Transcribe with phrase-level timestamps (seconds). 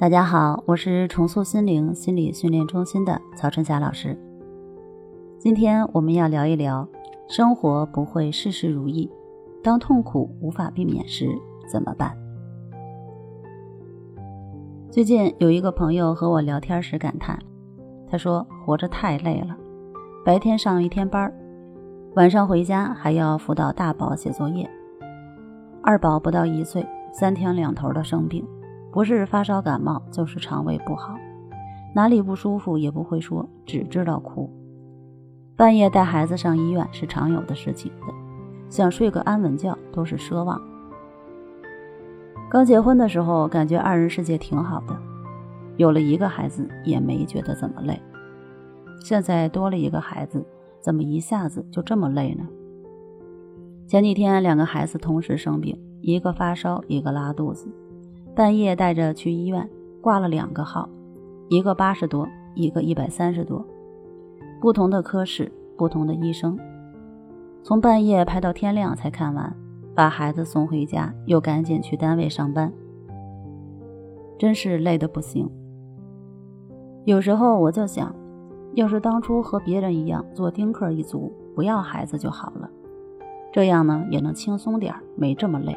[0.00, 4.18] 大家好，我是重塑心灵心理训练中心的曹春霞老师。
[5.38, 6.88] 今天我们要聊一聊，
[7.28, 9.10] 生活不会事事如意，
[9.62, 11.28] 当痛苦无法避免时
[11.70, 12.16] 怎么办？
[14.90, 17.38] 最近有一个朋友和我聊天时感叹，
[18.08, 19.54] 他说活着太累了，
[20.24, 21.30] 白天上一天班，
[22.14, 24.66] 晚上回家还要辅导大宝写作业，
[25.82, 28.42] 二宝不到一岁，三天两头的生病。
[28.92, 31.14] 不是发烧感冒，就是肠胃不好，
[31.94, 34.50] 哪里不舒服也不会说，只知道哭。
[35.56, 37.92] 半夜带孩子上医院是常有的事情，
[38.68, 40.60] 想睡个安稳觉都是奢望。
[42.50, 44.96] 刚结婚的时候，感觉二人世界挺好的，
[45.76, 48.00] 有了一个孩子也没觉得怎么累。
[49.04, 50.44] 现在多了一个孩子，
[50.80, 52.44] 怎么一下子就这么累呢？
[53.86, 57.68] 前几天两个孩子同时生病，一个发烧，一个拉肚子。
[58.40, 59.68] 半夜带着去医院，
[60.00, 60.88] 挂了两个号，
[61.50, 63.62] 一个八十多，一个一百三十多，
[64.62, 66.58] 不同的科室，不同的医生，
[67.62, 69.54] 从半夜排到天亮才看完，
[69.94, 72.72] 把孩子送回家，又赶紧去单位上班，
[74.38, 75.46] 真是累得不行。
[77.04, 78.10] 有时候我就想，
[78.72, 82.70] 要是当初和别人一样做丁克一族，不要孩子就好了，
[83.52, 85.76] 这样呢也能轻松点没这么累。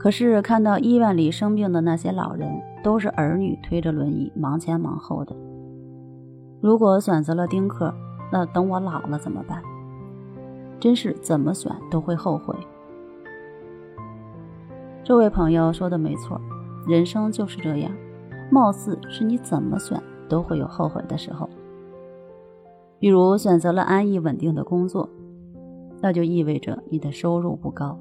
[0.00, 2.50] 可是看到医院里生病的那些老人，
[2.82, 5.36] 都是儿女推着轮椅忙前忙后的。
[6.62, 7.92] 如果选择了丁克，
[8.32, 9.62] 那等我老了怎么办？
[10.80, 12.56] 真是怎么选都会后悔。
[15.04, 16.40] 这位朋友说的没错，
[16.88, 17.92] 人生就是这样，
[18.50, 21.46] 貌似是你怎么选都会有后悔的时候。
[22.98, 25.10] 比如选择了安逸稳定的工作，
[26.00, 27.98] 那就意味着你的收入不高。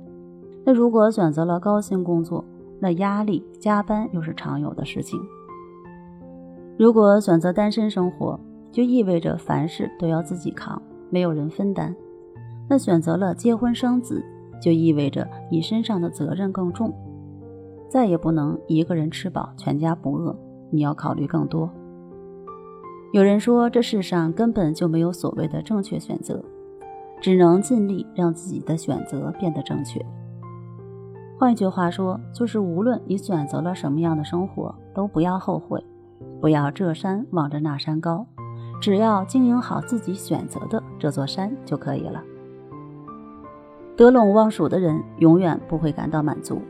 [0.69, 2.45] 那如果选择了高薪工作，
[2.79, 5.19] 那压力、加班又是常有的事情。
[6.77, 8.39] 如果选择单身生活，
[8.71, 10.79] 就意味着凡事都要自己扛，
[11.09, 11.95] 没有人分担。
[12.69, 14.23] 那选择了结婚生子，
[14.61, 16.93] 就意味着你身上的责任更重，
[17.89, 20.37] 再也不能一个人吃饱全家不饿，
[20.69, 21.67] 你要考虑更多。
[23.11, 26.39] 有人说，这世上根本就没有所谓的正确选择，
[27.19, 29.99] 只能尽力让自己的选择变得正确。
[31.39, 35.81] 换句话说，就是无论你选择了什么样的生活，都不要后悔，
[36.41, 38.27] 不要这山望着那山高，
[38.81, 42.21] 只要经营好自己选择的这座山就可以了。
[43.95, 46.61] 得陇望蜀的人永远不会感到满足，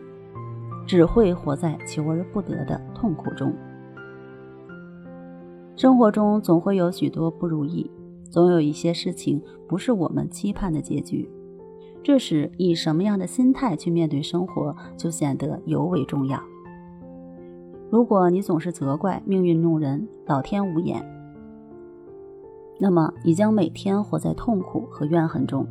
[0.86, 3.52] 只会活在求而不得的痛苦中。
[5.76, 7.90] 生活中总会有许多不如意，
[8.30, 11.28] 总有一些事情不是我们期盼的结局。
[12.02, 16.42] 这时，以什么样的心态去面对生活，就显得尤为重要。
[17.90, 21.04] 如果你总是责怪命运弄人、老天无眼，
[22.80, 25.68] 那么你将每天活在痛苦和怨恨中。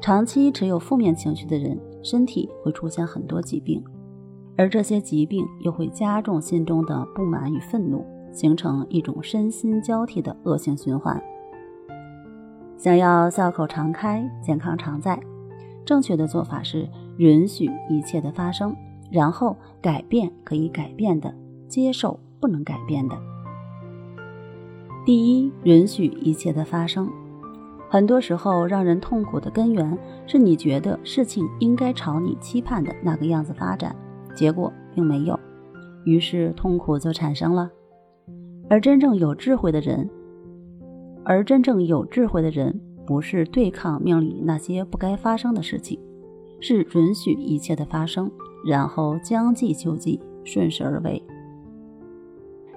[0.00, 3.82] 长期持有负面情绪的人，身体会出现很多疾病，
[4.56, 11.22] 而这些疾病又会加重心中的不满与愤怒，形成一种身心交替的恶性循环。
[12.76, 15.18] 想要笑口常开、健康常在。
[15.84, 18.74] 正确的做法是允许一切的发生，
[19.10, 21.34] 然后改变可以改变的，
[21.68, 23.16] 接受不能改变的。
[25.04, 27.10] 第一，允许一切的发生。
[27.90, 29.96] 很多时候，让人痛苦的根源
[30.26, 33.94] 是你觉得事情应该朝你期盼的那个样子发展，
[34.34, 35.38] 结果并没有，
[36.04, 37.70] 于是痛苦就产生了。
[38.68, 40.08] 而真正有智慧的人，
[41.22, 42.80] 而真正有智慧的人。
[43.06, 45.98] 不是对抗命里那些不该发生的事情，
[46.60, 48.30] 是允许一切的发生，
[48.66, 51.22] 然后将计就计，顺势而为。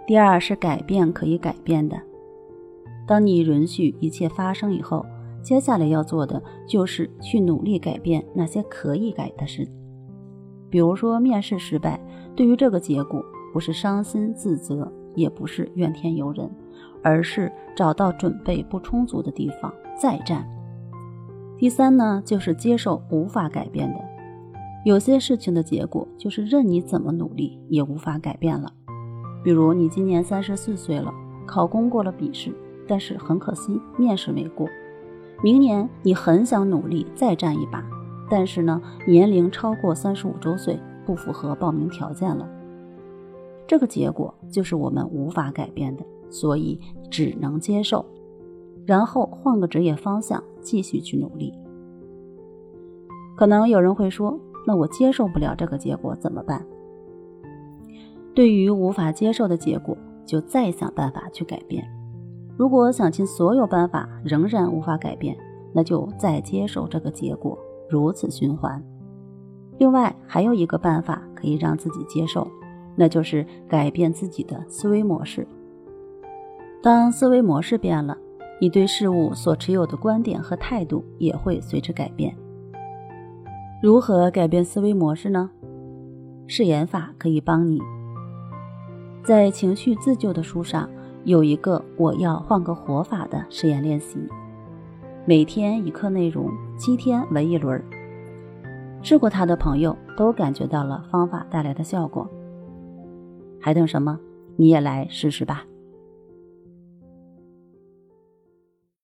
[0.06, 1.98] 第二是改变可以改变的。
[3.06, 5.06] 当你允许一切发生以后，
[5.42, 9.68] 接下来要做的就是去努力改变那些可以改的事。
[10.70, 12.00] 比如说面试失败，
[12.36, 13.24] 对于这个结果，
[13.54, 16.50] 不是伤心自责，也不是怨天尤人。
[17.04, 20.48] 而是找到准备不充足的地方再战。
[21.58, 24.00] 第三呢，就是接受无法改变的，
[24.86, 28.72] 有些事情的结果就是任你怎么努力也无法改变了。
[29.44, 31.12] 比如你今年三十四岁了，
[31.46, 32.54] 考公过了笔试，
[32.88, 34.68] 但是很可惜面试没过。
[35.44, 37.84] 明年你很想努力再战一把，
[38.30, 42.48] 但是呢年龄超过三十五周岁，不符合报名条件了。
[43.66, 46.04] 这个结果就是我们无法改变的。
[46.30, 46.78] 所以
[47.10, 48.06] 只能接受，
[48.88, 51.54] 然后换个职业方向继续去努力。
[53.36, 56.66] 可能有人会说：“那我接受不了这个结果怎么办？”
[58.34, 59.96] 对于无法接受的结果，
[60.26, 61.88] 就再想办法去改变。
[62.56, 65.38] 如果想尽所有办法仍然无法改变，
[65.74, 67.58] 那就再接受这个结果，
[67.90, 68.84] 如此循环。
[69.78, 72.48] 另外还有一个办法可以让自己接受，
[72.96, 75.48] 那就是改变自己的思维模式。
[76.82, 78.18] 当思维模式变了，
[78.60, 82.36] 你对事物所持有的观点和态度也会随之改变。
[83.82, 85.50] 如何改变思维模式呢？
[86.48, 87.82] 誓言法可以帮你。
[89.24, 90.90] 在情绪自救的书上。
[91.24, 94.18] 有一个我要换个活法的实验练习，
[95.26, 97.84] 每天一课内容，七天为一轮。
[99.02, 102.26] 试过它的朋友都感觉到了方法带来的效果，
[103.60, 104.18] 还等什么？
[104.56, 105.66] 你也来试试吧。